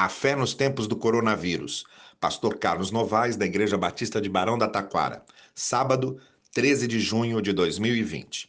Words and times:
A 0.00 0.08
fé 0.08 0.36
nos 0.36 0.54
tempos 0.54 0.86
do 0.86 0.94
coronavírus. 0.94 1.84
Pastor 2.20 2.56
Carlos 2.56 2.92
Novaes, 2.92 3.34
da 3.34 3.44
Igreja 3.44 3.76
Batista 3.76 4.20
de 4.20 4.28
Barão 4.28 4.56
da 4.56 4.68
Taquara. 4.68 5.24
Sábado, 5.56 6.20
13 6.52 6.86
de 6.86 7.00
junho 7.00 7.42
de 7.42 7.52
2020. 7.52 8.48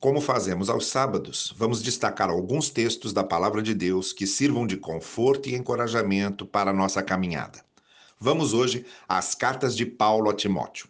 Como 0.00 0.18
fazemos 0.18 0.70
aos 0.70 0.86
sábados, 0.86 1.54
vamos 1.58 1.82
destacar 1.82 2.30
alguns 2.30 2.70
textos 2.70 3.12
da 3.12 3.22
Palavra 3.22 3.60
de 3.60 3.74
Deus 3.74 4.14
que 4.14 4.26
sirvam 4.26 4.66
de 4.66 4.78
conforto 4.78 5.50
e 5.50 5.54
encorajamento 5.54 6.46
para 6.46 6.70
a 6.70 6.74
nossa 6.74 7.02
caminhada. 7.02 7.62
Vamos 8.18 8.54
hoje 8.54 8.86
às 9.06 9.34
cartas 9.34 9.76
de 9.76 9.84
Paulo 9.84 10.30
a 10.30 10.34
Timóteo. 10.34 10.88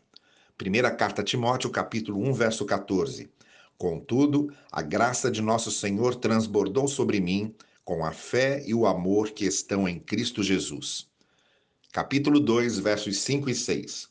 Primeira 0.56 0.92
carta 0.92 1.22
a 1.22 1.24
Timóteo, 1.24 1.70
capítulo 1.70 2.20
1, 2.20 2.32
verso 2.34 2.64
14. 2.64 3.28
Contudo, 3.76 4.54
a 4.70 4.80
graça 4.80 5.28
de 5.28 5.42
nosso 5.42 5.72
Senhor 5.72 6.14
transbordou 6.14 6.86
sobre 6.86 7.18
mim 7.18 7.52
com 7.84 8.04
a 8.04 8.12
fé 8.12 8.62
e 8.64 8.74
o 8.74 8.86
amor 8.86 9.30
que 9.30 9.44
estão 9.44 9.88
em 9.88 9.98
Cristo 9.98 10.42
Jesus. 10.42 11.08
Capítulo 11.92 12.38
2, 12.38 12.78
versos 12.78 13.18
5 13.18 13.50
e 13.50 13.54
6. 13.54 14.08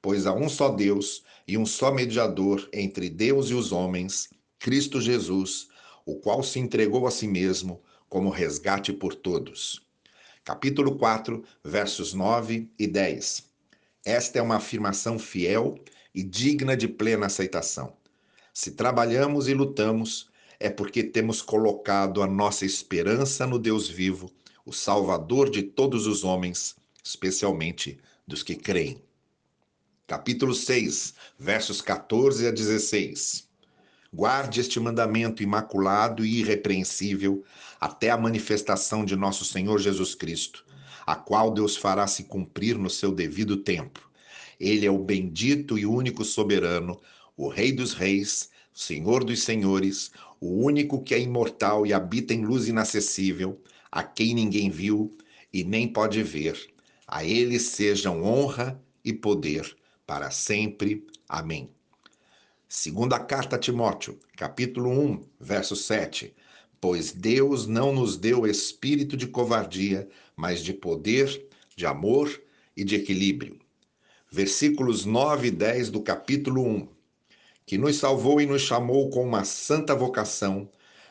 Pois 0.00 0.26
há 0.26 0.34
um 0.34 0.48
só 0.48 0.68
Deus 0.68 1.24
e 1.48 1.56
um 1.56 1.64
só 1.64 1.90
mediador 1.90 2.68
entre 2.72 3.08
Deus 3.08 3.48
e 3.48 3.54
os 3.54 3.72
homens, 3.72 4.28
Cristo 4.58 5.00
Jesus, 5.00 5.68
o 6.04 6.16
qual 6.16 6.42
se 6.42 6.58
entregou 6.58 7.06
a 7.06 7.10
si 7.10 7.26
mesmo 7.26 7.82
como 8.08 8.28
resgate 8.28 8.92
por 8.92 9.14
todos. 9.14 9.82
Capítulo 10.44 10.96
4, 10.98 11.42
versos 11.64 12.12
9 12.12 12.70
e 12.78 12.86
10. 12.86 13.50
Esta 14.04 14.38
é 14.38 14.42
uma 14.42 14.56
afirmação 14.56 15.18
fiel 15.18 15.78
e 16.14 16.22
digna 16.22 16.76
de 16.76 16.86
plena 16.86 17.26
aceitação. 17.26 17.96
Se 18.52 18.72
trabalhamos 18.72 19.48
e 19.48 19.54
lutamos, 19.54 20.30
é 20.64 20.70
porque 20.70 21.02
temos 21.02 21.42
colocado 21.42 22.22
a 22.22 22.26
nossa 22.26 22.64
esperança 22.64 23.46
no 23.46 23.58
Deus 23.58 23.86
vivo, 23.86 24.30
o 24.64 24.72
Salvador 24.72 25.50
de 25.50 25.62
todos 25.62 26.06
os 26.06 26.24
homens, 26.24 26.74
especialmente 27.04 27.98
dos 28.26 28.42
que 28.42 28.54
creem. 28.54 28.96
Capítulo 30.06 30.54
6, 30.54 31.12
versos 31.38 31.82
14 31.82 32.46
a 32.46 32.50
16. 32.50 33.46
Guarde 34.10 34.62
este 34.62 34.80
mandamento 34.80 35.42
imaculado 35.42 36.24
e 36.24 36.40
irrepreensível 36.40 37.44
até 37.78 38.08
a 38.08 38.16
manifestação 38.16 39.04
de 39.04 39.14
nosso 39.16 39.44
Senhor 39.44 39.78
Jesus 39.78 40.14
Cristo, 40.14 40.64
a 41.06 41.14
qual 41.14 41.50
Deus 41.50 41.76
fará 41.76 42.06
se 42.06 42.24
cumprir 42.24 42.78
no 42.78 42.88
seu 42.88 43.12
devido 43.12 43.58
tempo. 43.58 44.10
Ele 44.58 44.86
é 44.86 44.90
o 44.90 44.96
bendito 44.96 45.76
e 45.76 45.84
único 45.84 46.24
soberano, 46.24 46.98
o 47.36 47.48
Rei 47.48 47.70
dos 47.70 47.92
Reis, 47.92 48.48
Senhor 48.76 49.22
dos 49.22 49.44
Senhores, 49.44 50.10
o 50.40 50.48
único 50.48 51.00
que 51.00 51.14
é 51.14 51.20
imortal 51.20 51.86
e 51.86 51.92
habita 51.92 52.34
em 52.34 52.44
luz 52.44 52.66
inacessível, 52.66 53.62
a 53.90 54.02
quem 54.02 54.34
ninguém 54.34 54.68
viu 54.68 55.16
e 55.52 55.62
nem 55.62 55.86
pode 55.86 56.20
ver. 56.24 56.60
A 57.06 57.24
ele 57.24 57.60
sejam 57.60 58.24
honra 58.24 58.82
e 59.04 59.12
poder 59.12 59.76
para 60.04 60.32
sempre. 60.32 61.06
Amém. 61.28 61.70
Segunda 62.68 63.20
carta 63.20 63.54
a 63.54 63.58
Timóteo, 63.60 64.18
capítulo 64.36 64.90
1, 64.90 65.22
verso 65.38 65.76
7. 65.76 66.34
Pois 66.80 67.12
Deus 67.12 67.68
não 67.68 67.94
nos 67.94 68.16
deu 68.16 68.44
espírito 68.44 69.16
de 69.16 69.28
covardia, 69.28 70.08
mas 70.34 70.60
de 70.60 70.72
poder, 70.72 71.46
de 71.76 71.86
amor 71.86 72.42
e 72.76 72.82
de 72.82 72.96
equilíbrio. 72.96 73.56
Versículos 74.28 75.04
9 75.04 75.46
e 75.46 75.50
10 75.52 75.90
do 75.90 76.02
capítulo 76.02 76.66
1 76.66 76.93
que 77.66 77.78
nos 77.78 77.96
salvou 77.96 78.40
e 78.40 78.46
nos 78.46 78.62
chamou 78.62 79.08
com 79.08 79.24
uma 79.24 79.44
santa 79.44 79.94
vocação, 79.94 80.68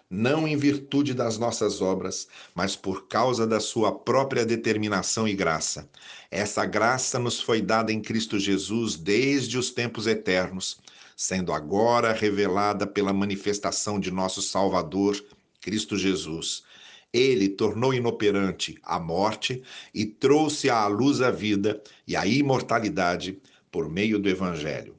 não 0.09 0.47
em 0.47 0.55
virtude 0.55 1.13
das 1.13 1.39
nossas 1.39 1.81
obras, 1.81 2.27
mas 2.53 2.75
por 2.75 3.07
causa 3.07 3.47
da 3.47 3.59
sua 3.59 3.91
própria 3.91 4.45
determinação 4.45 5.27
e 5.27 5.33
graça. 5.33 5.89
Essa 6.29 6.65
graça 6.65 7.17
nos 7.17 7.41
foi 7.41 7.61
dada 7.61 7.91
em 7.91 7.99
Cristo 7.99 8.37
Jesus 8.37 8.95
desde 8.95 9.57
os 9.57 9.71
tempos 9.71 10.05
eternos, 10.05 10.79
sendo 11.17 11.51
agora 11.51 12.13
revelada 12.13 12.85
pela 12.85 13.11
manifestação 13.11 13.99
de 13.99 14.11
nosso 14.11 14.41
Salvador, 14.41 15.19
Cristo 15.59 15.97
Jesus. 15.97 16.63
Ele 17.11 17.49
tornou 17.49 17.93
inoperante 17.93 18.77
a 18.83 18.99
morte 18.99 19.63
e 19.93 20.05
trouxe 20.05 20.69
à 20.69 20.85
luz 20.87 21.21
a 21.21 21.31
vida 21.31 21.81
e 22.07 22.15
a 22.15 22.25
imortalidade 22.27 23.39
por 23.71 23.89
meio 23.89 24.19
do 24.19 24.29
Evangelho 24.29 24.95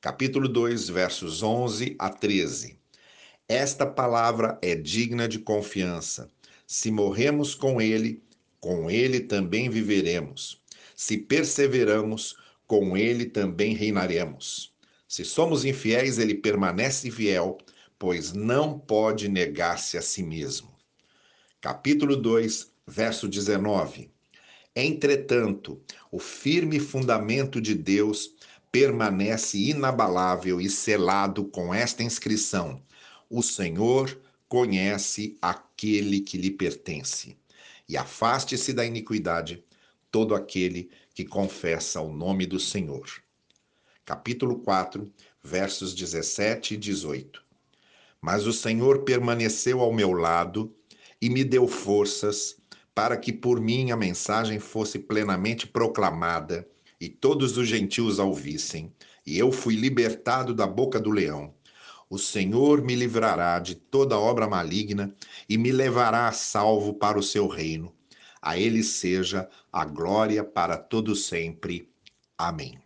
capítulo 0.00 0.48
2, 0.48 0.88
versos 0.88 1.42
11 1.42 1.94
a 1.98 2.08
13. 2.08 2.78
Esta 3.46 3.86
palavra 3.86 4.58
é 4.62 4.74
digna 4.74 5.28
de 5.28 5.38
confiança. 5.38 6.30
Se 6.66 6.90
morremos 6.90 7.54
com 7.54 7.82
ele, 7.82 8.22
com 8.60 8.90
ele 8.90 9.20
também 9.20 9.68
viveremos. 9.68 10.62
Se 10.96 11.18
perseveramos, 11.18 12.34
com 12.66 12.96
ele 12.96 13.26
também 13.26 13.74
reinaremos. 13.74 14.72
Se 15.06 15.22
somos 15.22 15.66
infiéis, 15.66 16.18
ele 16.18 16.34
permanece 16.34 17.10
fiel, 17.10 17.58
pois 17.98 18.32
não 18.32 18.78
pode 18.78 19.28
negar-se 19.28 19.98
a 19.98 20.02
si 20.02 20.22
mesmo. 20.22 20.74
Capítulo 21.60 22.16
2, 22.16 22.72
verso 22.86 23.28
19. 23.28 24.10
Entretanto, 24.74 25.78
o 26.10 26.18
firme 26.18 26.80
fundamento 26.80 27.60
de 27.60 27.74
Deus 27.74 28.34
permanece 28.72 29.58
inabalável 29.58 30.60
e 30.60 30.70
selado 30.70 31.44
com 31.44 31.74
esta 31.74 32.02
inscrição: 32.02 32.82
O 33.28 33.42
Senhor 33.42 34.20
conhece 34.48 35.36
aquele 35.40 36.20
que 36.20 36.38
lhe 36.38 36.50
pertence. 36.50 37.36
E 37.88 37.96
afaste-se 37.96 38.72
da 38.72 38.84
iniquidade 38.84 39.64
todo 40.10 40.34
aquele 40.34 40.90
que 41.14 41.24
confessa 41.24 42.00
o 42.00 42.12
nome 42.12 42.46
do 42.46 42.58
Senhor. 42.58 43.08
Capítulo 44.04 44.58
4, 44.60 45.12
versos 45.42 45.94
17 45.94 46.74
e 46.74 46.76
18. 46.76 47.44
Mas 48.20 48.46
o 48.46 48.52
Senhor 48.52 49.02
permaneceu 49.02 49.80
ao 49.80 49.92
meu 49.92 50.12
lado 50.12 50.74
e 51.20 51.28
me 51.28 51.42
deu 51.44 51.66
forças 51.66 52.56
para 52.94 53.16
que 53.16 53.32
por 53.32 53.60
mim 53.60 53.90
a 53.90 53.96
mensagem 53.96 54.58
fosse 54.58 54.98
plenamente 54.98 55.66
proclamada 55.66 56.68
e 57.00 57.08
todos 57.08 57.56
os 57.56 57.66
gentios 57.66 58.20
a 58.20 58.24
ouvissem, 58.24 58.92
e 59.26 59.38
eu 59.38 59.50
fui 59.50 59.74
libertado 59.74 60.54
da 60.54 60.66
boca 60.66 61.00
do 61.00 61.10
leão. 61.10 61.54
O 62.10 62.18
Senhor 62.18 62.82
me 62.82 62.94
livrará 62.94 63.58
de 63.58 63.74
toda 63.74 64.18
obra 64.18 64.46
maligna 64.46 65.14
e 65.48 65.56
me 65.56 65.72
levará 65.72 66.28
a 66.28 66.32
salvo 66.32 66.94
para 66.94 67.18
o 67.18 67.22
seu 67.22 67.46
reino. 67.46 67.94
A 68.42 68.58
ele 68.58 68.82
seja 68.82 69.48
a 69.72 69.84
glória 69.84 70.42
para 70.42 70.76
todo 70.76 71.14
sempre. 71.14 71.88
Amém. 72.36 72.78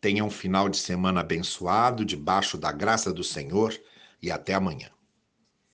Tenha 0.00 0.24
um 0.24 0.30
final 0.30 0.68
de 0.68 0.76
semana 0.76 1.20
abençoado, 1.20 2.04
debaixo 2.04 2.58
da 2.58 2.72
graça 2.72 3.12
do 3.12 3.24
Senhor, 3.24 3.78
e 4.20 4.30
até 4.30 4.54
amanhã. 4.54 4.90